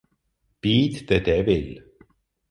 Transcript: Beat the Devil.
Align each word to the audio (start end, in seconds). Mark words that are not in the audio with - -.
Beat 0.61 1.07
the 1.07 1.19
Devil. 1.19 1.75